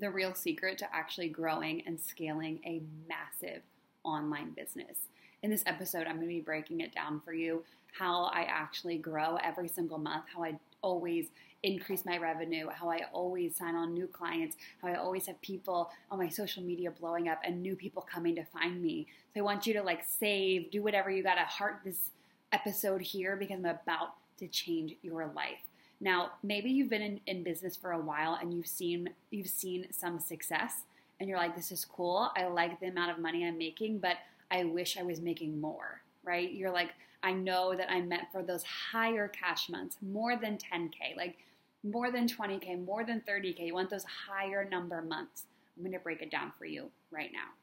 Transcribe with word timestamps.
the 0.00 0.10
real 0.10 0.34
secret 0.34 0.78
to 0.78 0.94
actually 0.94 1.28
growing 1.28 1.82
and 1.86 2.00
scaling 2.00 2.60
a 2.64 2.82
massive 3.08 3.62
online 4.04 4.50
business. 4.50 5.08
In 5.42 5.50
this 5.50 5.62
episode, 5.66 6.06
I'm 6.06 6.16
going 6.16 6.28
to 6.28 6.34
be 6.34 6.40
breaking 6.40 6.80
it 6.80 6.94
down 6.94 7.20
for 7.24 7.32
you 7.32 7.62
how 7.98 8.24
I 8.24 8.42
actually 8.42 8.98
grow 8.98 9.36
every 9.42 9.68
single 9.68 9.98
month, 9.98 10.24
how 10.34 10.44
I 10.44 10.58
always 10.82 11.28
increase 11.62 12.04
my 12.04 12.18
revenue, 12.18 12.68
how 12.68 12.90
I 12.90 13.00
always 13.12 13.56
sign 13.56 13.74
on 13.74 13.94
new 13.94 14.06
clients, 14.06 14.56
how 14.82 14.88
I 14.88 14.94
always 14.96 15.26
have 15.26 15.40
people 15.40 15.90
on 16.10 16.18
my 16.18 16.28
social 16.28 16.62
media 16.62 16.90
blowing 16.90 17.28
up 17.28 17.40
and 17.44 17.62
new 17.62 17.74
people 17.74 18.02
coming 18.02 18.34
to 18.36 18.44
find 18.44 18.82
me. 18.82 19.06
So 19.34 19.40
I 19.40 19.42
want 19.42 19.66
you 19.66 19.72
to 19.74 19.82
like 19.82 20.04
save, 20.04 20.70
do 20.70 20.82
whatever 20.82 21.10
you 21.10 21.22
got 21.22 21.36
to 21.36 21.44
heart 21.44 21.80
this 21.84 22.10
episode 22.52 23.00
here 23.00 23.36
because 23.36 23.58
I'm 23.58 23.64
about 23.64 24.14
to 24.38 24.46
change 24.48 24.94
your 25.02 25.30
life. 25.34 25.65
Now, 26.00 26.32
maybe 26.42 26.70
you've 26.70 26.90
been 26.90 27.02
in, 27.02 27.20
in 27.26 27.42
business 27.42 27.76
for 27.76 27.92
a 27.92 28.00
while 28.00 28.38
and 28.40 28.52
you've 28.52 28.66
seen 28.66 29.10
you've 29.30 29.48
seen 29.48 29.86
some 29.90 30.20
success 30.20 30.82
and 31.18 31.28
you're 31.28 31.38
like, 31.38 31.56
this 31.56 31.72
is 31.72 31.84
cool. 31.84 32.30
I 32.36 32.46
like 32.46 32.78
the 32.80 32.88
amount 32.88 33.12
of 33.12 33.18
money 33.18 33.46
I'm 33.46 33.56
making, 33.56 33.98
but 33.98 34.16
I 34.50 34.64
wish 34.64 34.98
I 34.98 35.02
was 35.02 35.20
making 35.20 35.60
more, 35.60 36.02
right? 36.24 36.52
You're 36.52 36.70
like, 36.70 36.90
I 37.22 37.32
know 37.32 37.74
that 37.74 37.90
I'm 37.90 38.08
meant 38.08 38.30
for 38.30 38.42
those 38.42 38.62
higher 38.62 39.28
cash 39.28 39.68
months, 39.68 39.96
more 40.02 40.36
than 40.36 40.58
10K, 40.58 41.16
like 41.16 41.38
more 41.82 42.10
than 42.10 42.28
20K, 42.28 42.84
more 42.84 43.04
than 43.04 43.22
30K. 43.26 43.66
You 43.66 43.74
want 43.74 43.90
those 43.90 44.04
higher 44.04 44.68
number 44.68 45.00
months. 45.02 45.44
I'm 45.76 45.82
going 45.82 45.92
to 45.92 45.98
break 45.98 46.22
it 46.22 46.30
down 46.30 46.52
for 46.58 46.66
you 46.66 46.90
right 47.10 47.30
now. 47.32 47.54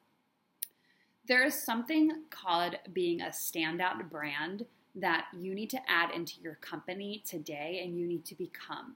There 1.28 1.46
is 1.46 1.54
something 1.54 2.24
called 2.30 2.76
being 2.92 3.22
a 3.22 3.28
standout 3.28 4.10
brand 4.10 4.66
that 4.96 5.26
you 5.38 5.56
need 5.56 5.70
to 5.72 5.80
add 5.90 6.12
into 6.12 6.40
your 6.42 6.56
company 6.56 7.24
today 7.26 7.82
and 7.84 7.98
you 7.98 8.06
need 8.06 8.26
to 8.26 8.36
become 8.36 8.96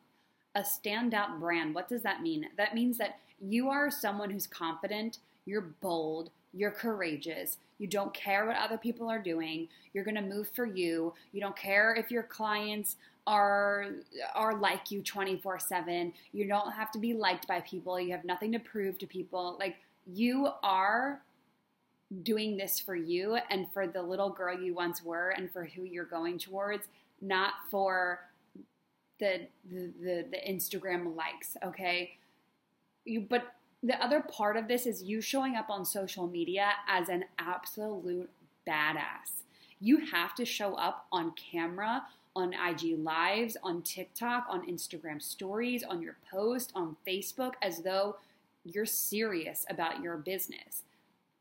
a 0.56 0.62
standout 0.62 1.40
brand. 1.40 1.74
What 1.76 1.88
does 1.88 2.04
that 2.04 2.22
mean? 2.22 2.48
That 2.58 2.76
means 2.76 2.98
that 2.98 3.20
you 3.40 3.70
are 3.70 3.92
someone 3.92 4.30
who's 4.30 4.48
confident, 4.48 5.20
you're 5.46 5.74
bold, 5.82 6.30
you're 6.54 6.72
courageous, 6.72 7.58
you 7.78 7.88
don't 7.88 8.14
care 8.14 8.46
what 8.46 8.58
other 8.58 8.78
people 8.78 9.10
are 9.10 9.22
doing, 9.22 9.68
you're 9.94 10.04
going 10.04 10.16
to 10.16 10.22
move 10.22 10.50
for 10.54 10.66
you, 10.66 11.14
you 11.32 11.42
don't 11.42 11.56
care 11.56 11.94
if 11.94 12.10
your 12.12 12.24
clients 12.24 12.96
are 13.28 13.88
are 14.36 14.56
like 14.56 14.90
you 14.90 15.04
24/7. 15.04 16.14
You 16.32 16.48
don't 16.48 16.72
have 16.72 16.92
to 16.94 17.00
be 17.00 17.14
liked 17.14 17.48
by 17.48 17.60
people. 17.62 18.00
You 18.00 18.12
have 18.14 18.24
nothing 18.24 18.54
to 18.54 18.60
prove 18.60 18.98
to 19.00 19.06
people. 19.06 19.58
Like 19.60 19.76
you 20.06 20.48
are 20.64 21.22
doing 22.24 22.58
this 22.58 22.80
for 22.80 22.96
you 22.96 23.38
and 23.50 23.72
for 23.72 23.88
the 23.88 24.02
little 24.02 24.30
girl 24.30 24.60
you 24.60 24.74
once 24.74 25.04
were 25.04 25.30
and 25.32 25.52
for 25.52 25.66
who 25.66 25.84
you're 25.84 26.06
going 26.06 26.38
towards, 26.38 26.88
not 27.22 27.54
for 27.70 28.22
the 29.20 29.48
the 29.70 29.92
the, 30.02 30.26
the 30.32 30.38
Instagram 30.50 31.16
likes, 31.16 31.58
okay? 31.64 32.14
You 33.06 33.22
but 33.22 33.54
the 33.84 34.02
other 34.04 34.22
part 34.22 34.58
of 34.58 34.68
this 34.68 34.86
is 34.86 35.04
you 35.04 35.22
showing 35.22 35.56
up 35.56 35.70
on 35.70 35.86
social 35.86 36.28
media 36.28 36.72
as 36.88 37.10
an 37.10 37.26
absolute 37.38 38.30
badass. 38.68 39.44
You 39.80 40.06
have 40.06 40.34
to 40.36 40.46
show 40.46 40.74
up 40.76 41.06
on 41.12 41.34
camera, 41.34 42.04
on 42.36 42.54
IG 42.54 42.98
Lives, 43.00 43.56
on 43.64 43.84
TikTok, 43.84 44.48
on 44.50 44.68
Instagram 44.68 45.22
stories, 45.22 45.84
on 45.84 46.02
your 46.02 46.18
post, 46.30 46.72
on 46.74 46.98
Facebook, 47.06 47.54
as 47.62 47.84
though 47.84 48.18
you're 48.64 48.86
serious 48.86 49.66
about 49.70 50.02
your 50.02 50.18
business. 50.18 50.84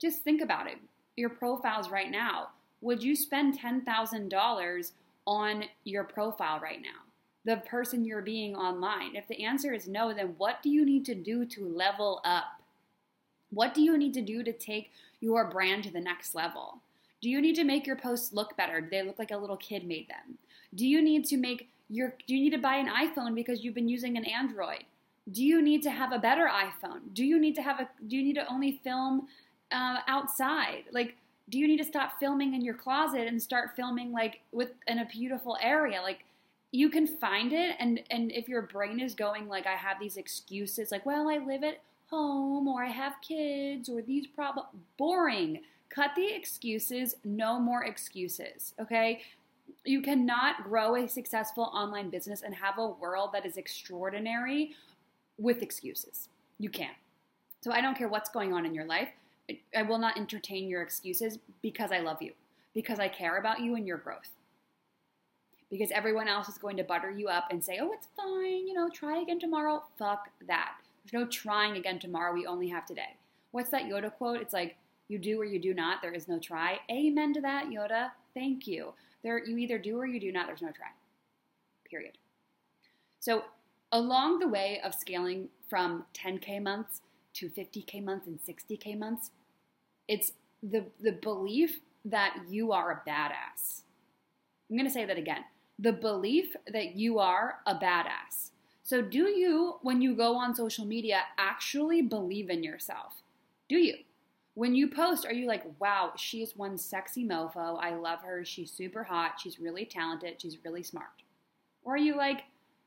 Just 0.01 0.23
think 0.23 0.41
about 0.41 0.67
it. 0.67 0.79
Your 1.17 1.31
profiles 1.31 1.91
right 1.91 2.11
now. 2.11 2.49
Would 2.81 3.03
you 3.03 3.17
spend 3.17 3.59
$10,000 3.59 4.93
on 5.27 5.65
your 5.85 6.05
profile 6.05 6.61
right 6.61 6.81
now? 6.81 7.03
The 7.45 7.63
person 7.69 8.05
you're 8.05 8.23
being 8.23 8.55
online? 8.55 9.17
If 9.17 9.29
the 9.29 9.45
answer 9.45 9.73
is 9.73 9.89
no, 9.89 10.13
then 10.13 10.35
what 10.37 10.63
do 10.63 10.71
you 10.71 10.85
need 10.85 11.05
to 11.07 11.15
do 11.15 11.47
to 11.47 11.65
level 11.65 12.21
up? 12.25 12.45
What 13.51 13.73
do 13.73 13.83
you 13.83 13.97
need 13.97 14.15
to 14.15 14.23
do 14.23 14.43
to 14.43 14.53
take 14.53 14.93
your 15.21 15.49
brand 15.49 15.85
to 15.85 15.91
the 15.91 16.01
next 16.01 16.35
level? 16.35 16.81
Do 17.23 17.31
you 17.31 17.41
need 17.41 17.55
to 17.57 17.65
make 17.65 17.87
your 17.87 17.97
posts 17.97 18.33
look 18.33 18.57
better? 18.57 18.81
Do 18.81 18.89
they 18.91 19.03
look 19.03 19.19
like 19.19 19.31
a 19.31 19.39
little 19.39 19.57
kid 19.57 19.87
made 19.87 20.09
them? 20.09 20.39
Do 20.75 20.87
you 20.87 21.01
need 21.01 21.25
to 21.27 21.37
make 21.37 21.71
your 21.89 22.15
do 22.27 22.35
you 22.35 22.41
need 22.43 22.51
to 22.51 22.59
buy 22.59 22.77
an 22.77 22.89
iPhone 22.89 23.35
because 23.35 23.65
you've 23.65 23.75
been 23.75 23.89
using 23.89 24.17
an 24.17 24.25
Android? 24.25 24.85
Do 25.31 25.45
you 25.45 25.63
need 25.63 25.83
to 25.85 25.91
have 25.91 26.13
a 26.13 26.19
better 26.19 26.49
iPhone? 26.49 27.15
Do 27.15 27.25
you 27.25 27.41
need 27.41 27.55
to 27.55 27.63
have 27.63 27.81
a 27.81 27.89
do 28.07 28.17
you 28.17 28.23
need 28.23 28.35
to 28.35 28.47
only 28.49 28.81
film 28.85 29.29
uh, 29.73 29.99
outside? 30.07 30.85
Like, 30.93 31.17
do 31.49 31.59
you 31.59 31.69
need 31.69 31.79
to 31.79 31.85
stop 31.85 32.19
filming 32.19 32.55
in 32.55 32.63
your 32.63 32.75
closet 32.75 33.29
and 33.29 33.41
start 33.41 33.77
filming 33.77 34.13
like 34.13 34.41
with 34.53 34.71
in 34.87 34.99
a 34.99 35.07
beautiful 35.07 35.57
area? 35.63 36.03
Like, 36.03 36.25
you 36.73 36.91
can 36.91 37.07
find 37.07 37.53
it, 37.53 37.77
and 37.79 38.01
and 38.11 38.33
if 38.33 38.49
your 38.49 38.63
brain 38.63 39.01
is 39.01 39.15
going 39.15 39.49
like, 39.49 39.67
I 39.67 39.75
have 39.75 39.99
these 40.01 40.17
excuses, 40.17 40.91
like, 40.91 41.07
well, 41.07 41.29
I 41.29 41.39
live 41.39 41.63
at 41.63 41.81
home, 42.11 42.69
or 42.69 42.85
I 42.85 42.89
have 42.89 43.15
kids, 43.27 43.89
or 43.89 44.03
these 44.03 44.27
problems, 44.27 44.69
boring. 44.97 45.61
Cut 45.89 46.11
the 46.17 46.27
excuses. 46.35 47.15
No 47.25 47.61
more 47.61 47.85
excuses. 47.85 48.75
Okay. 48.81 49.23
You 49.85 50.03
cannot 50.03 50.65
grow 50.65 50.97
a 50.97 51.09
successful 51.09 51.71
online 51.73 52.11
business 52.11 52.43
and 52.43 52.55
have 52.55 52.79
a 52.79 52.89
world 52.89 53.31
that 53.33 53.47
is 53.47 53.57
extraordinary 53.57 54.75
with 55.39 55.63
excuses. 55.63 56.29
You 56.59 56.71
can't. 56.71 56.97
So 57.61 57.71
I 57.71 57.81
don't 57.81 57.97
care 57.97 58.09
what's 58.09 58.31
going 58.31 58.53
on 58.53 58.67
in 58.67 58.75
your 58.75 58.85
life. 58.85 59.09
I 59.75 59.83
will 59.83 59.99
not 59.99 60.17
entertain 60.17 60.69
your 60.69 60.83
excuses 60.83 61.39
because 61.63 61.93
I 61.93 62.01
love 62.01 62.21
you, 62.21 62.33
because 62.75 62.99
I 62.99 63.09
care 63.09 63.39
about 63.39 63.61
you 63.61 63.77
and 63.77 63.87
your 63.87 63.99
growth. 63.99 64.31
Because 65.71 65.91
everyone 65.91 66.29
else 66.29 66.49
is 66.49 66.59
going 66.59 66.77
to 66.77 66.85
butter 66.85 67.11
you 67.11 67.29
up 67.29 67.47
and 67.51 67.63
say, 67.63 67.79
oh, 67.81 67.93
it's 67.93 68.09
fine, 68.17 68.67
you 68.69 68.75
know, 68.75 68.89
try 68.89 69.21
again 69.21 69.41
tomorrow. 69.41 69.83
Fuck 69.99 70.29
that. 70.47 70.75
There's 71.05 71.25
no 71.25 71.29
trying 71.29 71.77
again 71.77 71.99
tomorrow. 71.99 72.33
We 72.33 72.47
only 72.47 72.69
have 72.69 72.87
today. 72.87 73.17
What's 73.51 73.71
that 73.71 73.85
Yoda 73.85 74.13
quote? 74.13 74.41
It's 74.41 74.53
like, 74.53 74.77
you 75.09 75.19
do 75.19 75.41
or 75.41 75.45
you 75.45 75.61
do 75.61 75.73
not. 75.73 76.03
There 76.03 76.13
is 76.13 76.29
no 76.29 76.39
try. 76.39 76.81
Amen 76.91 77.33
to 77.35 77.41
that, 77.41 77.67
Yoda. 77.67 78.11
Thank 78.35 78.67
you. 78.67 78.93
There, 79.23 79.45
you 79.45 79.57
either 79.59 79.79
do 79.79 79.99
or 79.99 80.07
you 80.07 80.21
do 80.21 80.33
not. 80.33 80.47
There's 80.47 80.63
no 80.63 80.73
try. 80.73 80.89
Period. 81.89 82.19
So, 83.21 83.45
along 83.93 84.41
the 84.41 84.49
way 84.49 84.81
of 84.85 84.95
scaling 84.95 85.49
from 85.69 86.05
10K 86.15 86.63
months 86.63 87.01
to 87.35 87.49
50K 87.49 88.03
months 88.03 88.27
and 88.27 88.39
60K 88.41 88.99
months, 88.99 89.31
it's 90.09 90.33
the, 90.63 90.85
the 91.01 91.13
belief 91.13 91.81
that 92.05 92.37
you 92.49 92.73
are 92.73 92.91
a 92.93 93.09
badass. 93.09 93.83
I'm 94.71 94.77
going 94.77 94.87
to 94.87 94.93
say 94.93 95.05
that 95.05 95.19
again. 95.19 95.45
The 95.79 95.93
belief 95.93 96.57
that 96.73 96.97
you 96.97 97.19
are 97.19 97.59
a 97.67 97.75
badass. 97.75 98.51
So, 98.83 99.03
do 99.03 99.29
you, 99.29 99.77
when 99.83 100.01
you 100.01 100.15
go 100.15 100.37
on 100.37 100.55
social 100.55 100.85
media, 100.85 101.23
actually 101.39 102.03
believe 102.03 102.51
in 102.51 102.63
yourself? 102.63 103.15
Do 103.69 103.77
you? 103.77 103.95
When 104.55 104.75
you 104.75 104.89
post, 104.89 105.27
are 105.27 105.35
you 105.35 105.47
like, 105.47 105.65
wow, 105.81 106.13
she's 106.17 106.57
one 106.57 106.79
sexy 106.79 107.27
mofo. 107.27 107.79
I 107.81 107.95
love 107.95 108.23
her. 108.23 108.45
She's 108.45 108.71
super 108.71 109.05
hot. 109.05 109.41
She's 109.43 109.61
really 109.61 109.85
talented. 109.85 110.41
She's 110.41 110.59
really 110.65 110.83
smart. 110.83 111.09
Or 111.83 111.95
are 111.95 111.99
you 111.99 112.17
like, 112.17 112.45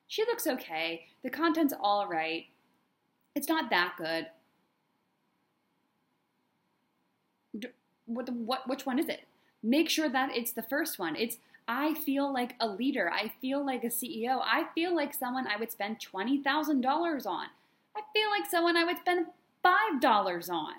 she 0.07 0.23
looks 0.23 0.47
okay. 0.47 1.05
The 1.21 1.29
content's 1.29 1.73
all 1.79 2.07
right. 2.07 2.45
It's 3.35 3.47
not 3.47 3.69
that 3.69 3.93
good. 3.97 4.27
What, 8.09 8.29
what 8.31 8.67
which 8.67 8.85
one 8.85 8.99
is 8.99 9.07
it? 9.07 9.25
Make 9.61 9.89
sure 9.89 10.09
that 10.09 10.35
it's 10.35 10.51
the 10.51 10.63
first 10.63 10.99
one. 10.99 11.15
It's 11.15 11.37
I 11.67 11.93
feel 11.93 12.33
like 12.33 12.55
a 12.59 12.67
leader. 12.67 13.11
I 13.13 13.31
feel 13.39 13.63
like 13.63 13.83
a 13.83 13.87
CEO. 13.87 14.41
I 14.43 14.65
feel 14.73 14.95
like 14.95 15.13
someone 15.13 15.45
I 15.45 15.57
would 15.57 15.71
spend 15.71 15.99
$20,000 15.99 16.43
on. 17.27 17.45
I 17.95 18.01
feel 18.11 18.29
like 18.31 18.49
someone 18.49 18.75
I 18.75 18.85
would 18.85 18.97
spend 18.97 19.27
$5 19.63 20.49
on. 20.49 20.73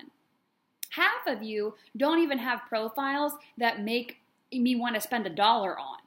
Half 0.89 1.27
of 1.27 1.43
you 1.43 1.75
don't 1.95 2.19
even 2.19 2.39
have 2.39 2.63
profiles 2.67 3.33
that 3.57 3.81
make 3.81 4.17
me 4.51 4.75
want 4.75 4.95
to 4.95 5.01
spend 5.01 5.25
a 5.25 5.29
dollar 5.29 5.79
on. 5.79 5.99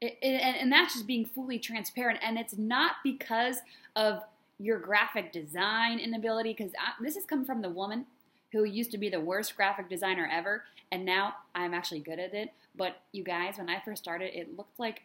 It, 0.00 0.16
it, 0.22 0.40
and 0.58 0.72
that's 0.72 0.94
just 0.94 1.06
being 1.06 1.26
fully 1.26 1.58
transparent. 1.58 2.20
And 2.22 2.38
it's 2.38 2.56
not 2.56 2.92
because 3.04 3.58
of 3.94 4.22
your 4.58 4.78
graphic 4.78 5.30
design 5.30 5.98
inability, 5.98 6.54
because 6.56 6.72
this 7.02 7.16
has 7.16 7.26
come 7.26 7.44
from 7.44 7.60
the 7.60 7.68
woman 7.68 8.06
who 8.52 8.64
used 8.64 8.90
to 8.92 8.98
be 8.98 9.08
the 9.08 9.20
worst 9.20 9.56
graphic 9.56 9.88
designer 9.88 10.28
ever, 10.30 10.64
and 10.90 11.04
now 11.04 11.34
I'm 11.54 11.74
actually 11.74 12.00
good 12.00 12.18
at 12.18 12.34
it. 12.34 12.50
But 12.76 12.96
you 13.12 13.24
guys, 13.24 13.58
when 13.58 13.68
I 13.68 13.80
first 13.80 14.02
started, 14.02 14.38
it 14.38 14.56
looked 14.56 14.78
like 14.78 15.02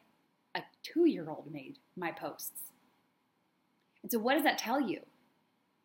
a 0.54 0.62
two 0.84 1.06
year 1.06 1.30
old 1.30 1.52
made 1.52 1.78
my 1.96 2.12
posts. 2.12 2.72
And 4.04 4.12
so, 4.12 4.20
what 4.20 4.36
does 4.36 4.44
that 4.44 4.58
tell 4.58 4.82
you? 4.82 5.02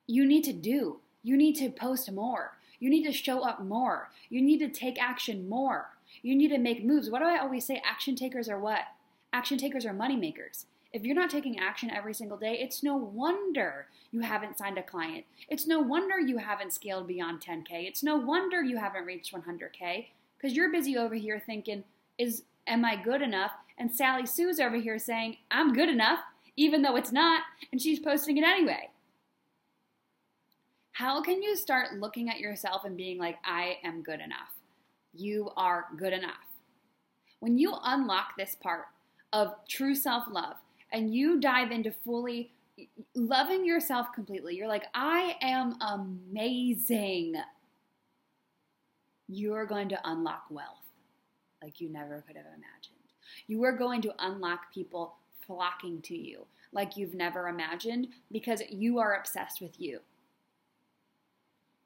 You 0.06 0.26
need 0.26 0.44
to 0.44 0.52
do, 0.52 1.00
you 1.22 1.36
need 1.36 1.54
to 1.56 1.70
post 1.70 2.10
more, 2.10 2.58
you 2.80 2.90
need 2.90 3.04
to 3.04 3.12
show 3.12 3.40
up 3.40 3.62
more, 3.62 4.10
you 4.28 4.42
need 4.42 4.58
to 4.58 4.68
take 4.68 5.00
action 5.00 5.48
more, 5.48 5.90
you 6.22 6.36
need 6.36 6.48
to 6.48 6.58
make 6.58 6.84
moves. 6.84 7.08
What 7.08 7.20
do 7.20 7.26
I 7.26 7.38
always 7.38 7.64
say? 7.64 7.80
Action 7.84 8.16
takers 8.16 8.48
are 8.48 8.58
what? 8.58 8.82
Action 9.32 9.56
takers 9.56 9.86
are 9.86 9.92
money 9.92 10.16
makers. 10.16 10.66
If 10.92 11.04
you're 11.04 11.14
not 11.14 11.30
taking 11.30 11.58
action 11.58 11.90
every 11.90 12.12
single 12.12 12.36
day, 12.36 12.58
it's 12.60 12.82
no 12.82 12.96
wonder 12.96 13.86
you 14.10 14.20
haven't 14.20 14.58
signed 14.58 14.76
a 14.76 14.82
client. 14.82 15.24
It's 15.48 15.66
no 15.66 15.80
wonder 15.80 16.20
you 16.20 16.36
haven't 16.36 16.74
scaled 16.74 17.06
beyond 17.06 17.40
10K. 17.40 17.88
It's 17.88 18.02
no 18.02 18.16
wonder 18.16 18.62
you 18.62 18.76
haven't 18.76 19.06
reached 19.06 19.32
100K 19.32 20.06
because 20.36 20.54
you're 20.54 20.70
busy 20.70 20.98
over 20.98 21.14
here 21.14 21.42
thinking, 21.44 21.82
is 22.18 22.42
am 22.66 22.84
I 22.84 22.96
good 22.96 23.22
enough? 23.22 23.52
And 23.78 23.90
Sally 23.90 24.26
Sue's 24.26 24.60
over 24.60 24.76
here 24.76 24.98
saying, 24.98 25.38
I'm 25.50 25.72
good 25.72 25.88
enough, 25.88 26.20
even 26.56 26.82
though 26.82 26.96
it's 26.96 27.12
not, 27.12 27.42
and 27.72 27.80
she's 27.80 27.98
posting 27.98 28.36
it 28.36 28.44
anyway. 28.44 28.90
How 30.92 31.22
can 31.22 31.42
you 31.42 31.56
start 31.56 31.98
looking 31.98 32.28
at 32.28 32.38
yourself 32.38 32.84
and 32.84 32.98
being 32.98 33.18
like, 33.18 33.38
I 33.46 33.78
am 33.82 34.02
good 34.02 34.20
enough? 34.20 34.52
You 35.14 35.50
are 35.56 35.86
good 35.96 36.12
enough. 36.12 36.36
When 37.40 37.56
you 37.56 37.74
unlock 37.82 38.36
this 38.36 38.56
part 38.62 38.84
of 39.32 39.54
true 39.68 39.94
self 39.94 40.24
love 40.30 40.56
and 40.92 41.14
you 41.14 41.40
dive 41.40 41.70
into 41.70 41.90
fully 41.90 42.52
loving 43.14 43.64
yourself 43.64 44.08
completely, 44.14 44.56
you're 44.56 44.68
like, 44.68 44.86
I 44.94 45.36
am 45.40 45.76
amazing. 45.80 47.34
You're 49.28 49.66
going 49.66 49.88
to 49.90 50.00
unlock 50.04 50.44
wealth 50.50 50.82
like 51.62 51.80
you 51.80 51.88
never 51.88 52.22
could 52.26 52.36
have 52.36 52.46
imagined. 52.46 52.96
You 53.46 53.62
are 53.64 53.72
going 53.72 54.02
to 54.02 54.14
unlock 54.18 54.72
people 54.72 55.14
flocking 55.46 56.02
to 56.02 56.16
you 56.16 56.46
like 56.72 56.96
you've 56.96 57.14
never 57.14 57.48
imagined 57.48 58.08
because 58.30 58.62
you 58.70 58.98
are 58.98 59.16
obsessed 59.16 59.60
with 59.60 59.80
you. 59.80 60.00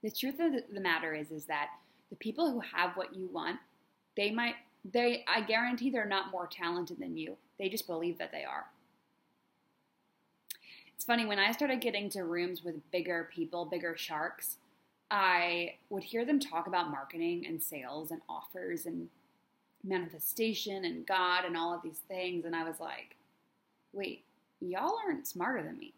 The 0.02 0.10
truth 0.10 0.38
of 0.40 0.52
the 0.72 0.80
matter 0.80 1.14
is 1.14 1.30
is 1.30 1.46
that 1.46 1.70
the 2.10 2.16
people 2.16 2.50
who 2.50 2.60
have 2.60 2.96
what 2.96 3.14
you 3.14 3.28
want, 3.32 3.58
they 4.16 4.30
might 4.30 4.54
they 4.92 5.24
I 5.26 5.40
guarantee 5.40 5.90
they're 5.90 6.06
not 6.06 6.30
more 6.30 6.46
talented 6.46 6.98
than 6.98 7.16
you. 7.16 7.36
They 7.58 7.68
just 7.68 7.86
believe 7.86 8.18
that 8.18 8.32
they 8.32 8.44
are. 8.44 8.66
It's 10.96 11.04
funny 11.04 11.26
when 11.26 11.38
I 11.38 11.52
started 11.52 11.82
getting 11.82 12.08
to 12.10 12.24
rooms 12.24 12.64
with 12.64 12.90
bigger 12.90 13.28
people, 13.32 13.66
bigger 13.66 13.96
sharks, 13.96 14.56
I 15.10 15.74
would 15.90 16.04
hear 16.04 16.24
them 16.24 16.40
talk 16.40 16.66
about 16.66 16.90
marketing 16.90 17.46
and 17.46 17.62
sales 17.62 18.10
and 18.10 18.22
offers 18.28 18.86
and 18.86 19.10
manifestation 19.84 20.84
and 20.84 21.06
God 21.06 21.44
and 21.44 21.56
all 21.56 21.72
of 21.74 21.82
these 21.82 22.00
things 22.08 22.44
and 22.44 22.56
I 22.56 22.64
was 22.64 22.80
like, 22.80 23.16
"Wait, 23.92 24.24
y'all 24.60 24.98
aren't 25.04 25.26
smarter 25.26 25.62
than 25.62 25.78
me." 25.78 25.94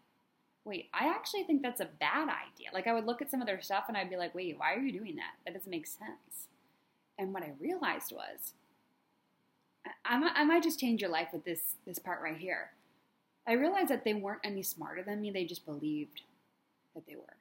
Wait, 0.65 0.89
I 0.93 1.07
actually 1.07 1.43
think 1.43 1.61
that's 1.61 1.79
a 1.79 1.85
bad 1.85 2.27
idea. 2.29 2.69
Like 2.73 2.85
I 2.85 2.93
would 2.93 3.05
look 3.05 3.21
at 3.21 3.31
some 3.31 3.41
of 3.41 3.47
their 3.47 3.61
stuff 3.61 3.85
and 3.87 3.97
I'd 3.97 4.09
be 4.09 4.17
like, 4.17 4.35
"Wait, 4.35 4.59
why 4.59 4.73
are 4.73 4.79
you 4.79 4.91
doing 4.91 5.15
that? 5.15 5.35
That 5.45 5.53
doesn't 5.53 5.71
make 5.71 5.87
sense." 5.87 6.49
And 7.17 7.33
what 7.33 7.43
I 7.43 7.53
realized 7.59 8.11
was 8.11 8.53
I, 10.05 10.31
I 10.35 10.43
might 10.43 10.63
just 10.63 10.79
change 10.79 11.01
your 11.01 11.09
life 11.09 11.29
with 11.33 11.45
this 11.45 11.77
this 11.85 11.99
part 11.99 12.21
right 12.21 12.37
here. 12.37 12.71
I 13.47 13.53
realized 13.53 13.89
that 13.89 14.03
they 14.03 14.13
weren't 14.13 14.41
any 14.43 14.61
smarter 14.61 15.03
than 15.03 15.21
me. 15.21 15.31
They 15.31 15.45
just 15.45 15.65
believed 15.65 16.21
that 16.93 17.05
they 17.07 17.15
were. 17.15 17.37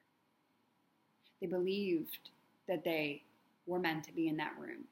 They 1.40 1.46
believed 1.46 2.18
that 2.66 2.84
they 2.84 3.22
were 3.66 3.78
meant 3.78 4.04
to 4.04 4.12
be 4.12 4.28
in 4.28 4.36
that 4.38 4.54
room. 4.58 4.84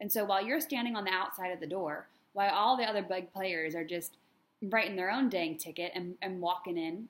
And 0.00 0.10
so 0.10 0.24
while 0.24 0.44
you're 0.44 0.60
standing 0.60 0.96
on 0.96 1.04
the 1.04 1.12
outside 1.12 1.52
of 1.52 1.60
the 1.60 1.66
door, 1.66 2.08
while 2.32 2.52
all 2.52 2.76
the 2.76 2.84
other 2.84 3.02
big 3.02 3.32
players 3.32 3.74
are 3.74 3.84
just 3.84 4.16
writing 4.62 4.96
their 4.96 5.10
own 5.10 5.28
dang 5.28 5.56
ticket 5.56 5.92
and, 5.94 6.14
and 6.22 6.40
walking 6.40 6.76
in, 6.76 7.08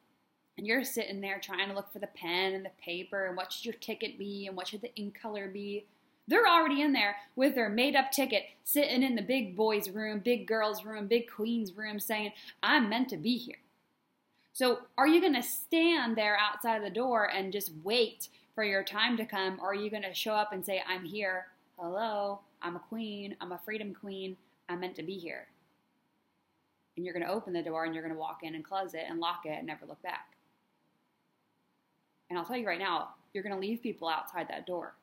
and 0.58 0.66
you're 0.66 0.84
sitting 0.84 1.20
there 1.20 1.40
trying 1.40 1.68
to 1.68 1.74
look 1.74 1.92
for 1.92 1.98
the 1.98 2.06
pen 2.08 2.52
and 2.52 2.64
the 2.64 2.70
paper 2.82 3.26
and 3.26 3.36
what 3.36 3.52
should 3.52 3.64
your 3.64 3.74
ticket 3.74 4.18
be 4.18 4.46
and 4.46 4.56
what 4.56 4.68
should 4.68 4.82
the 4.82 4.94
ink 4.94 5.18
color 5.20 5.48
be, 5.48 5.86
they're 6.28 6.46
already 6.46 6.82
in 6.82 6.92
there 6.92 7.16
with 7.34 7.54
their 7.54 7.68
made 7.68 7.96
up 7.96 8.12
ticket, 8.12 8.44
sitting 8.64 9.02
in 9.02 9.16
the 9.16 9.22
big 9.22 9.56
boys' 9.56 9.90
room, 9.90 10.20
big 10.20 10.46
girls' 10.46 10.84
room, 10.84 11.06
big 11.06 11.30
queen's 11.30 11.76
room, 11.76 11.98
saying, 11.98 12.32
I'm 12.62 12.88
meant 12.88 13.08
to 13.10 13.16
be 13.16 13.36
here. 13.36 13.58
So, 14.52 14.80
are 14.98 15.08
you 15.08 15.20
going 15.20 15.34
to 15.34 15.42
stand 15.42 16.16
there 16.16 16.36
outside 16.38 16.84
the 16.84 16.90
door 16.90 17.30
and 17.30 17.52
just 17.52 17.72
wait 17.82 18.28
for 18.54 18.62
your 18.62 18.84
time 18.84 19.16
to 19.16 19.24
come? 19.24 19.58
Or 19.60 19.70
are 19.70 19.74
you 19.74 19.90
going 19.90 20.02
to 20.02 20.14
show 20.14 20.34
up 20.34 20.52
and 20.52 20.64
say, 20.64 20.82
I'm 20.86 21.04
here? 21.04 21.46
Hello, 21.78 22.40
I'm 22.60 22.76
a 22.76 22.80
queen. 22.80 23.34
I'm 23.40 23.52
a 23.52 23.60
freedom 23.64 23.94
queen. 23.94 24.36
I'm 24.68 24.80
meant 24.80 24.94
to 24.96 25.02
be 25.02 25.14
here. 25.14 25.46
And 26.96 27.04
you're 27.04 27.14
going 27.14 27.26
to 27.26 27.32
open 27.32 27.54
the 27.54 27.62
door 27.62 27.84
and 27.84 27.94
you're 27.94 28.04
going 28.04 28.14
to 28.14 28.20
walk 28.20 28.40
in 28.42 28.54
and 28.54 28.62
close 28.62 28.92
it 28.92 29.04
and 29.08 29.18
lock 29.18 29.46
it 29.46 29.56
and 29.56 29.66
never 29.66 29.86
look 29.86 30.02
back. 30.02 30.36
And 32.28 32.38
I'll 32.38 32.44
tell 32.44 32.56
you 32.56 32.66
right 32.66 32.78
now, 32.78 33.14
you're 33.32 33.42
going 33.42 33.54
to 33.54 33.60
leave 33.60 33.82
people 33.82 34.08
outside 34.08 34.48
that 34.48 34.66
door. 34.66 34.94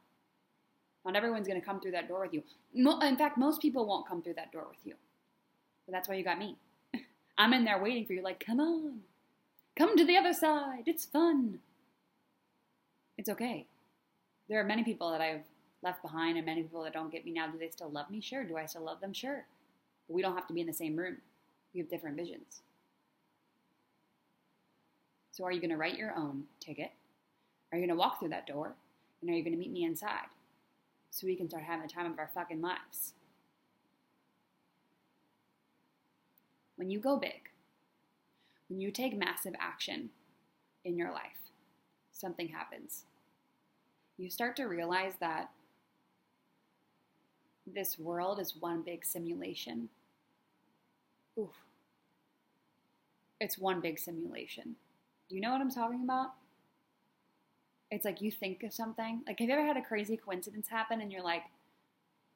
Not 1.06 1.16
everyone's 1.16 1.48
going 1.48 1.60
to 1.60 1.66
come 1.66 1.80
through 1.80 1.92
that 1.92 2.08
door 2.08 2.22
with 2.22 2.34
you. 2.34 2.44
In 2.74 3.18
fact, 3.18 3.38
most 3.38 3.62
people 3.62 3.86
won't 3.86 4.08
come 4.08 4.22
through 4.22 4.36
that 4.36 4.52
door 4.52 4.68
with 4.70 4.80
you. 4.84 4.96
But 5.86 5.94
that's 5.94 6.08
why 6.08 6.16
you 6.16 6.24
got 6.24 6.38
me. 6.38 6.58
I'm 7.38 7.54
in 7.54 7.64
there 7.64 7.82
waiting 7.82 8.06
for 8.06 8.14
you, 8.14 8.22
like, 8.22 8.44
come 8.46 8.60
on, 8.60 9.00
come 9.76 9.98
to 9.98 10.06
the 10.06 10.18
other 10.18 10.34
side. 10.34 10.84
It's 10.86 11.06
fun. 11.06 11.60
It's 13.18 13.30
okay. 13.30 13.66
There 14.50 14.60
are 14.60 14.64
many 14.64 14.84
people 14.84 15.12
that 15.12 15.22
I've 15.22 15.44
left 15.82 16.02
behind 16.02 16.38
and 16.38 16.46
many 16.46 16.64
people 16.64 16.84
that 16.84 16.94
don't 16.94 17.12
get 17.12 17.26
me 17.26 17.32
now. 17.32 17.48
Do 17.48 17.58
they 17.58 17.70
still 17.70 17.90
love 17.90 18.10
me? 18.10 18.22
Sure. 18.22 18.44
Do 18.44 18.58
I 18.58 18.66
still 18.66 18.84
love 18.84 19.00
them? 19.00 19.14
Sure. 19.14 19.46
But 20.08 20.14
we 20.14 20.22
don't 20.22 20.36
have 20.36 20.48
to 20.48 20.54
be 20.54 20.62
in 20.62 20.68
the 20.68 20.74
same 20.74 20.96
room. 20.96 21.18
We 21.74 21.80
have 21.80 21.90
different 21.90 22.18
visions. 22.18 22.62
So, 25.32 25.46
are 25.46 25.52
you 25.52 25.62
going 25.62 25.70
to 25.70 25.78
write 25.78 25.98
your 25.98 26.14
own 26.16 26.44
ticket? 26.60 26.92
Are 27.72 27.78
you 27.78 27.86
going 27.86 27.96
to 27.96 28.00
walk 28.00 28.20
through 28.20 28.30
that 28.30 28.48
door? 28.48 28.74
And 29.22 29.30
are 29.30 29.34
you 29.34 29.44
going 29.44 29.54
to 29.54 29.60
meet 29.60 29.72
me 29.72 29.86
inside? 29.86 30.28
So 31.10 31.28
we 31.28 31.36
can 31.36 31.50
start 31.50 31.64
having 31.64 31.88
the 31.88 31.94
time 31.94 32.12
of 32.12 32.20
our 32.20 32.30
fucking 32.34 32.62
lives. 32.62 33.14
When 36.76 36.90
you 36.90 37.00
go 37.00 37.18
big, 37.18 37.50
when 38.70 38.80
you 38.80 38.92
take 38.92 39.18
massive 39.18 39.54
action 39.60 40.12
in 40.86 40.98
your 40.98 41.12
life, 41.12 41.52
something 42.12 42.48
happens. 42.48 43.06
You 44.18 44.30
start 44.30 44.56
to 44.58 44.66
realize 44.66 45.14
that 45.20 45.50
this 47.66 48.00
world 48.00 48.40
is 48.40 48.56
one 48.56 48.82
big 48.82 49.06
simulation. 49.06 49.90
Oof. 51.38 51.56
It's 53.40 53.58
one 53.58 53.80
big 53.82 54.00
simulation. 54.00 54.76
Do 55.30 55.36
you 55.36 55.42
know 55.42 55.52
what 55.52 55.62
I'm 55.62 55.72
talking 55.72 56.04
about? 56.04 56.34
It's 57.92 58.06
like 58.06 58.22
you 58.22 58.32
think 58.32 58.64
of 58.64 58.74
something. 58.74 59.22
Like, 59.26 59.40
have 59.40 59.48
you 59.48 59.54
ever 59.54 59.66
had 59.66 59.78
a 59.78 59.82
crazy 59.82 60.18
coincidence 60.18 60.68
happen 60.68 61.02
and 61.02 61.12
you're 61.12 61.24
like, 61.24 61.44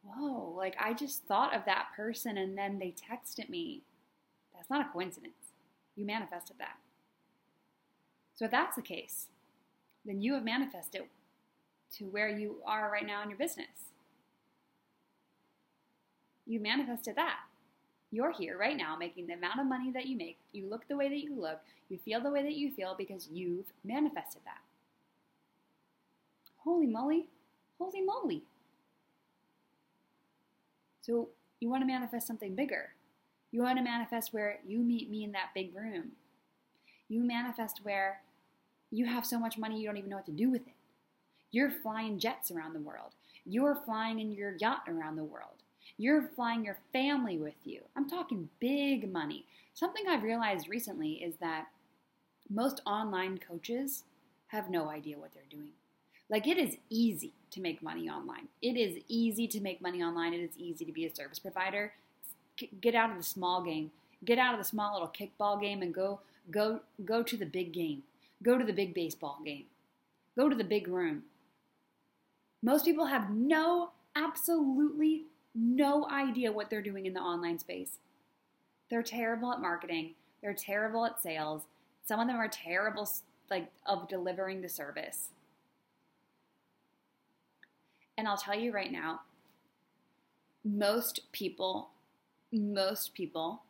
whoa, 0.04 0.54
like 0.58 0.76
I 0.80 0.94
just 0.94 1.24
thought 1.26 1.56
of 1.56 1.66
that 1.66 1.88
person 1.96 2.38
and 2.38 2.58
then 2.58 2.80
they 2.80 2.94
texted 2.94 3.50
me? 3.50 3.82
That's 4.56 4.70
not 4.70 4.86
a 4.86 4.92
coincidence. 4.92 5.34
You 5.96 6.06
manifested 6.06 6.58
that. 6.60 6.78
So, 8.36 8.46
if 8.46 8.52
that's 8.52 8.76
the 8.76 8.82
case, 8.82 9.28
then 10.06 10.22
you 10.22 10.34
have 10.34 10.44
manifested 10.44 11.04
to 11.98 12.06
where 12.06 12.30
you 12.30 12.58
are 12.66 12.92
right 12.92 13.06
now 13.06 13.22
in 13.22 13.30
your 13.30 13.38
business. 13.38 13.92
You 16.48 16.60
manifested 16.60 17.16
that. 17.16 17.38
You're 18.12 18.32
here 18.32 18.58
right 18.58 18.76
now 18.76 18.96
making 18.96 19.28
the 19.28 19.34
amount 19.34 19.60
of 19.60 19.68
money 19.68 19.92
that 19.92 20.08
you 20.08 20.18
make. 20.18 20.38
You 20.52 20.68
look 20.68 20.88
the 20.88 20.98
way 20.98 21.10
that 21.10 21.24
you 21.24 21.40
look. 21.40 21.60
You 21.90 22.00
feel 22.04 22.22
the 22.22 22.32
way 22.32 22.44
that 22.44 22.56
you 22.56 22.72
feel 22.72 22.96
because 22.98 23.28
you've 23.32 23.66
manifested 23.84 24.42
that. 24.46 24.62
Holy 26.64 26.88
moly. 26.88 27.28
Holy 27.78 28.02
moly. 28.02 28.44
So 31.02 31.30
you 31.60 31.70
want 31.70 31.82
to 31.82 31.88
manifest 31.88 32.28
something 32.28 32.56
bigger. 32.56 32.90
You 33.52 33.62
want 33.62 33.78
to 33.78 33.84
manifest 33.84 34.34
where 34.34 34.60
you 34.66 34.80
meet 34.80 35.10
me 35.10 35.24
in 35.24 35.34
that 35.34 35.54
big 35.54 35.76
room. 35.76 36.14
You 37.10 37.24
manifest 37.24 37.82
where 37.84 38.22
you 38.90 39.06
have 39.06 39.26
so 39.26 39.40
much 39.40 39.58
money 39.58 39.80
you 39.80 39.86
don't 39.86 39.98
even 39.98 40.10
know 40.10 40.18
what 40.18 40.26
to 40.26 40.32
do 40.32 40.50
with 40.50 40.66
it. 40.68 40.74
You're 41.52 41.70
flying 41.70 42.18
jets 42.18 42.50
around 42.50 42.74
the 42.74 42.80
world. 42.80 43.12
You're 43.46 43.76
flying 43.76 44.20
in 44.20 44.32
your 44.32 44.56
yacht 44.58 44.84
around 44.88 45.18
the 45.18 45.24
world. 45.24 45.64
You're 45.98 46.30
flying 46.36 46.66
your 46.66 46.78
family 46.92 47.38
with 47.38 47.54
you. 47.66 47.82
I'm 47.96 48.10
talking 48.10 48.50
big 48.60 49.12
money. 49.12 49.46
Something 49.74 50.06
I've 50.08 50.24
realized 50.24 50.68
recently 50.70 51.14
is 51.14 51.36
that 51.42 51.68
most 52.50 52.82
online 52.86 53.38
coaches 53.38 54.04
have 54.48 54.70
no 54.70 54.90
idea 54.90 55.20
what 55.20 55.34
they're 55.34 55.44
doing. 55.50 55.74
Like 56.34 56.48
it 56.48 56.58
is 56.58 56.78
easy 56.90 57.32
to 57.52 57.62
make 57.62 57.84
money 57.84 58.10
online. 58.10 58.48
It 58.60 58.76
is 58.76 59.04
easy 59.08 59.48
to 59.50 59.62
make 59.62 59.84
money 59.84 60.02
online. 60.02 60.34
And 60.34 60.42
It 60.42 60.50
is 60.50 60.58
easy 60.58 60.84
to 60.84 60.92
be 60.92 61.06
a 61.06 61.16
service 61.16 61.38
provider. 61.38 61.94
Get 62.82 62.96
out 62.96 63.12
of 63.12 63.18
the 63.18 63.24
small 63.24 63.62
game. 63.62 63.92
Get 64.26 64.40
out 64.40 64.56
of 64.56 64.60
the 64.60 64.66
small 64.66 64.94
little 64.94 65.14
kickball 65.14 65.62
game 65.62 65.84
and 65.84 65.94
go 65.94 66.22
go 66.50 66.80
go 67.06 67.22
to 67.22 67.38
the 67.38 67.46
big 67.46 67.72
game. 67.72 68.02
Go 68.42 68.58
to 68.58 68.66
the 68.66 68.74
big 68.74 68.96
baseball 68.96 69.38
game. 69.46 69.66
Go 70.36 70.50
to 70.50 70.56
the 70.56 70.64
big 70.64 70.88
room. 70.88 71.22
Most 72.64 72.84
people 72.84 73.06
have 73.06 73.30
no 73.30 73.92
absolutely 74.16 75.26
no 75.54 76.10
idea 76.10 76.52
what 76.52 76.72
they're 76.72 76.82
doing 76.82 77.06
in 77.06 77.14
the 77.14 77.20
online 77.20 77.60
space. 77.60 78.00
They're 78.90 79.04
terrible 79.04 79.54
at 79.54 79.62
marketing. 79.62 80.16
They're 80.42 80.56
terrible 80.56 81.06
at 81.06 81.22
sales. 81.22 81.62
Some 82.08 82.20
of 82.20 82.26
them 82.26 82.38
are 82.38 82.48
terrible 82.48 83.08
like 83.52 83.70
of 83.86 84.10
delivering 84.10 84.62
the 84.62 84.70
service. 84.70 85.30
And 88.18 88.28
I'll 88.28 88.38
tell 88.38 88.58
you 88.58 88.72
right 88.72 88.92
now, 88.92 89.22
most 90.64 91.32
people, 91.32 91.90
most 92.52 93.14
people 93.14 93.64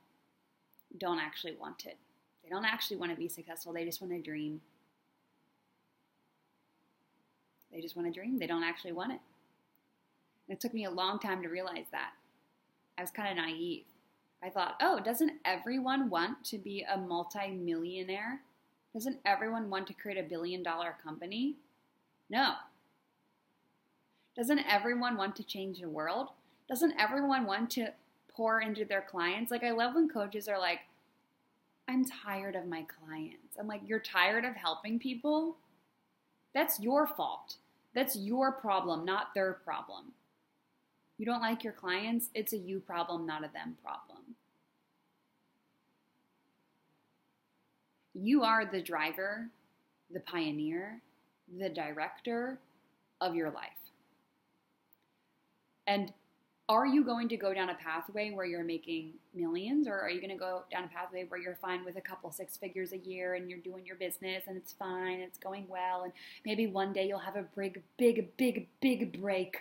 don't 0.97 1.19
actually 1.19 1.55
want 1.59 1.85
it. 1.85 1.97
They 2.43 2.49
don't 2.49 2.65
actually 2.65 2.97
want 2.97 3.11
to 3.11 3.17
be 3.17 3.29
successful. 3.29 3.73
They 3.73 3.85
just 3.85 4.01
want 4.01 4.13
to 4.13 4.21
dream. 4.21 4.61
They 7.71 7.81
just 7.81 7.95
want 7.95 8.07
to 8.07 8.19
dream. 8.19 8.37
They 8.37 8.47
don't 8.47 8.63
actually 8.63 8.91
want 8.91 9.13
it. 9.13 9.19
And 10.47 10.57
it 10.57 10.61
took 10.61 10.73
me 10.73 10.85
a 10.85 10.91
long 10.91 11.19
time 11.19 11.41
to 11.41 11.49
realize 11.49 11.85
that. 11.91 12.11
I 12.97 13.01
was 13.01 13.11
kind 13.11 13.29
of 13.29 13.43
naive. 13.43 13.85
I 14.43 14.49
thought, 14.49 14.75
oh, 14.81 14.99
doesn't 14.99 15.33
everyone 15.45 16.09
want 16.09 16.43
to 16.45 16.57
be 16.57 16.85
a 16.87 16.97
multimillionaire? 16.97 18.41
Doesn't 18.93 19.19
everyone 19.25 19.69
want 19.69 19.87
to 19.87 19.93
create 19.93 20.19
a 20.19 20.29
billion 20.29 20.61
dollar 20.61 20.95
company? 21.03 21.55
No. 22.29 22.53
Doesn't 24.35 24.65
everyone 24.69 25.17
want 25.17 25.35
to 25.37 25.43
change 25.43 25.79
the 25.79 25.89
world? 25.89 26.29
Doesn't 26.67 26.99
everyone 26.99 27.45
want 27.45 27.69
to 27.71 27.87
pour 28.35 28.61
into 28.61 28.85
their 28.85 29.01
clients? 29.01 29.51
Like, 29.51 29.63
I 29.63 29.71
love 29.71 29.95
when 29.95 30.09
coaches 30.09 30.47
are 30.47 30.59
like, 30.59 30.79
I'm 31.87 32.05
tired 32.05 32.55
of 32.55 32.65
my 32.65 32.83
clients. 32.83 33.57
I'm 33.59 33.67
like, 33.67 33.81
you're 33.85 33.99
tired 33.99 34.45
of 34.45 34.55
helping 34.55 34.97
people? 34.97 35.57
That's 36.53 36.79
your 36.79 37.05
fault. 37.05 37.57
That's 37.93 38.15
your 38.15 38.51
problem, 38.51 39.05
not 39.05 39.33
their 39.35 39.53
problem. 39.53 40.13
You 41.17 41.25
don't 41.25 41.41
like 41.41 41.63
your 41.63 41.73
clients, 41.73 42.29
it's 42.33 42.53
a 42.53 42.57
you 42.57 42.79
problem, 42.79 43.25
not 43.25 43.43
a 43.43 43.51
them 43.53 43.77
problem. 43.83 44.35
You 48.15 48.43
are 48.43 48.65
the 48.65 48.81
driver, 48.81 49.49
the 50.11 50.19
pioneer, 50.19 51.01
the 51.59 51.69
director 51.69 52.59
of 53.21 53.35
your 53.35 53.51
life. 53.51 53.92
And 55.87 56.13
are 56.69 56.87
you 56.87 57.03
going 57.03 57.27
to 57.27 57.37
go 57.37 57.53
down 57.53 57.69
a 57.69 57.75
pathway 57.75 58.31
where 58.31 58.45
you're 58.45 58.63
making 58.63 59.13
millions 59.33 59.87
or 59.87 59.99
are 59.99 60.09
you 60.09 60.21
going 60.21 60.31
to 60.31 60.37
go 60.37 60.63
down 60.71 60.85
a 60.85 60.87
pathway 60.87 61.25
where 61.27 61.39
you're 61.39 61.55
fine 61.55 61.83
with 61.83 61.97
a 61.97 62.01
couple 62.01 62.31
six 62.31 62.55
figures 62.55 62.93
a 62.93 62.97
year 62.97 63.33
and 63.33 63.49
you're 63.49 63.59
doing 63.59 63.85
your 63.85 63.97
business 63.97 64.43
and 64.47 64.55
it's 64.55 64.71
fine 64.71 65.19
it's 65.19 65.37
going 65.37 65.65
well 65.67 66.03
and 66.03 66.13
maybe 66.45 66.65
one 66.65 66.93
day 66.93 67.05
you'll 67.05 67.19
have 67.19 67.35
a 67.35 67.45
big 67.55 67.81
big 67.97 68.35
big 68.37 68.67
big 68.81 69.21
break? 69.21 69.57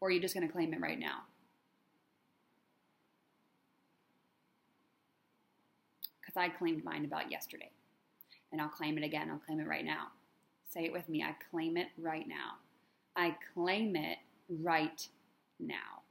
Or 0.00 0.08
are 0.08 0.10
you 0.10 0.20
just 0.20 0.34
going 0.34 0.46
to 0.46 0.52
claim 0.52 0.72
it 0.74 0.80
right 0.80 0.98
now? 0.98 1.22
Because 6.20 6.36
i 6.36 6.48
claimed 6.48 6.84
mine 6.84 7.04
about 7.04 7.32
yesterday 7.32 7.70
and 8.52 8.60
i'll 8.60 8.68
claim 8.68 8.96
it 8.96 9.02
again 9.02 9.28
i'll 9.28 9.38
claim 9.38 9.58
it 9.58 9.66
right 9.66 9.84
now. 9.84 10.08
Say 10.68 10.84
it 10.84 10.92
with 10.92 11.08
me 11.08 11.22
i 11.22 11.34
claim 11.50 11.76
it 11.76 11.88
right 11.98 12.28
now 12.28 12.58
I 13.16 13.36
claim 13.54 13.96
it 13.96 14.18
right 14.48 15.06
now. 15.60 16.02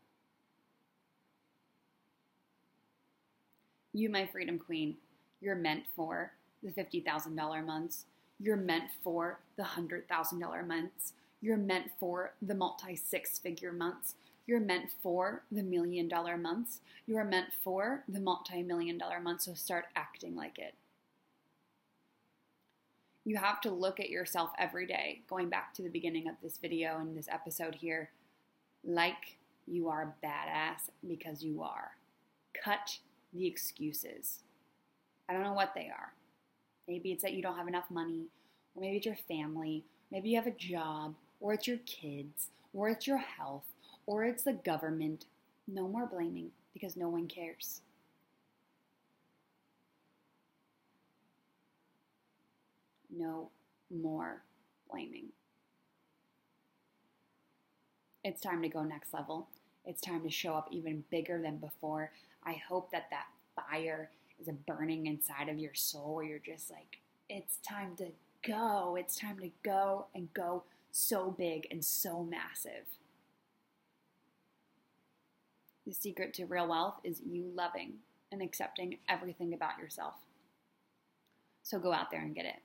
You, 3.93 4.09
my 4.09 4.25
freedom 4.25 4.57
queen, 4.57 4.97
you're 5.41 5.55
meant 5.55 5.83
for 5.95 6.31
the 6.63 6.71
$50,000 6.71 7.65
months. 7.65 8.05
You're 8.39 8.57
meant 8.57 8.85
for 9.03 9.39
the 9.57 9.63
$100,000 9.63 10.67
months. 10.67 11.13
You're 11.41 11.57
meant 11.57 11.91
for 11.99 12.33
the 12.41 12.55
multi 12.55 12.95
six 12.95 13.37
figure 13.37 13.73
months. 13.73 14.15
You're 14.47 14.59
meant 14.59 14.89
for 15.01 15.43
the 15.51 15.63
million 15.63 16.07
dollar 16.07 16.37
months. 16.37 16.79
You 17.05 17.17
are 17.17 17.25
meant 17.25 17.47
for 17.63 18.03
the 18.07 18.19
multi 18.19 18.63
million 18.63 18.97
dollar 18.97 19.19
months. 19.19 19.45
So 19.45 19.53
start 19.53 19.85
acting 19.95 20.35
like 20.35 20.57
it 20.57 20.73
you 23.25 23.37
have 23.37 23.61
to 23.61 23.71
look 23.71 23.99
at 23.99 24.09
yourself 24.09 24.51
every 24.57 24.85
day, 24.85 25.21
going 25.29 25.49
back 25.49 25.73
to 25.73 25.81
the 25.81 25.89
beginning 25.89 26.27
of 26.27 26.35
this 26.41 26.57
video 26.57 26.97
and 26.99 27.15
this 27.15 27.29
episode 27.31 27.75
here, 27.75 28.09
like 28.83 29.37
you 29.65 29.87
are 29.87 30.13
badass 30.23 30.89
because 31.07 31.41
you 31.41 31.63
are. 31.63 31.91
Cut 32.63 32.97
the 33.33 33.47
excuses. 33.47 34.39
I 35.29 35.33
don't 35.33 35.43
know 35.43 35.53
what 35.53 35.73
they 35.73 35.89
are. 35.89 36.13
Maybe 36.87 37.11
it's 37.11 37.23
that 37.23 37.33
you 37.33 37.41
don't 37.41 37.57
have 37.57 37.69
enough 37.69 37.89
money, 37.89 38.27
or 38.75 38.81
maybe 38.81 38.97
it's 38.97 39.05
your 39.05 39.15
family, 39.15 39.85
maybe 40.11 40.29
you 40.29 40.35
have 40.35 40.47
a 40.47 40.51
job, 40.51 41.15
or 41.39 41.53
it's 41.53 41.67
your 41.67 41.79
kids, 41.85 42.49
or 42.73 42.89
it's 42.89 43.07
your 43.07 43.17
health, 43.17 43.63
or 44.05 44.25
it's 44.25 44.43
the 44.43 44.53
government. 44.53 45.25
No 45.65 45.87
more 45.87 46.05
blaming 46.05 46.51
because 46.73 46.97
no 46.97 47.07
one 47.07 47.27
cares. 47.27 47.79
No 53.17 53.49
more 53.89 54.43
blaming. 54.89 55.27
It's 58.23 58.41
time 58.41 58.61
to 58.61 58.69
go 58.69 58.83
next 58.83 59.13
level. 59.13 59.47
It's 59.85 60.01
time 60.01 60.23
to 60.23 60.29
show 60.29 60.53
up 60.53 60.69
even 60.71 61.03
bigger 61.11 61.41
than 61.41 61.57
before. 61.57 62.11
I 62.45 62.61
hope 62.67 62.91
that 62.91 63.09
that 63.11 63.25
fire 63.55 64.09
is 64.39 64.47
a 64.47 64.53
burning 64.53 65.07
inside 65.07 65.49
of 65.49 65.59
your 65.59 65.73
soul 65.73 66.15
where 66.15 66.25
you're 66.25 66.39
just 66.39 66.71
like, 66.71 66.99
it's 67.29 67.57
time 67.57 67.95
to 67.97 68.07
go. 68.47 68.95
It's 68.97 69.17
time 69.17 69.39
to 69.39 69.51
go 69.63 70.07
and 70.15 70.33
go 70.33 70.63
so 70.91 71.31
big 71.31 71.67
and 71.69 71.83
so 71.83 72.23
massive. 72.23 72.85
The 75.85 75.91
secret 75.91 76.33
to 76.35 76.45
real 76.45 76.67
wealth 76.67 76.95
is 77.03 77.21
you 77.25 77.51
loving 77.53 77.95
and 78.31 78.41
accepting 78.41 78.99
everything 79.09 79.53
about 79.53 79.79
yourself. 79.79 80.13
So 81.61 81.77
go 81.77 81.91
out 81.91 82.09
there 82.09 82.21
and 82.21 82.33
get 82.33 82.45
it 82.45 82.61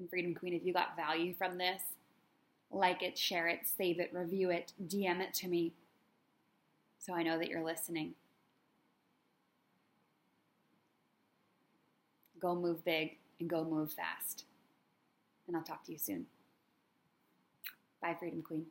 and 0.00 0.10
Freedom 0.10 0.34
Queen, 0.34 0.54
if 0.54 0.64
you 0.64 0.72
got 0.72 0.96
value 0.96 1.34
from 1.34 1.58
this, 1.58 1.82
like 2.70 3.02
it, 3.02 3.16
share 3.16 3.48
it, 3.48 3.60
save 3.76 4.00
it, 4.00 4.10
review 4.12 4.50
it, 4.50 4.72
DM 4.86 5.20
it 5.20 5.34
to 5.34 5.48
me 5.48 5.72
so 6.98 7.14
I 7.14 7.22
know 7.22 7.38
that 7.38 7.48
you're 7.48 7.64
listening. 7.64 8.14
Go 12.40 12.54
move 12.54 12.84
big 12.84 13.18
and 13.38 13.48
go 13.48 13.64
move 13.64 13.92
fast. 13.92 14.44
And 15.46 15.56
I'll 15.56 15.62
talk 15.62 15.84
to 15.84 15.92
you 15.92 15.98
soon. 15.98 16.26
Bye, 18.00 18.16
Freedom 18.18 18.42
Queen. 18.42 18.66